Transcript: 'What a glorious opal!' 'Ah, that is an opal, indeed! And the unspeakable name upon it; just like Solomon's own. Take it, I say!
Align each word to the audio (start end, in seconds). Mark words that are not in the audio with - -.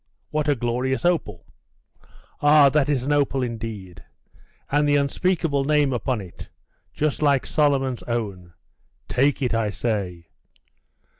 'What 0.31 0.49
a 0.49 0.55
glorious 0.55 1.05
opal!' 1.05 1.45
'Ah, 2.41 2.69
that 2.69 2.89
is 2.89 3.03
an 3.03 3.11
opal, 3.11 3.43
indeed! 3.43 4.03
And 4.71 4.89
the 4.89 4.95
unspeakable 4.95 5.63
name 5.63 5.93
upon 5.93 6.21
it; 6.21 6.49
just 6.91 7.21
like 7.21 7.45
Solomon's 7.45 8.01
own. 8.07 8.53
Take 9.07 9.43
it, 9.43 9.53
I 9.53 9.69
say! 9.69 10.25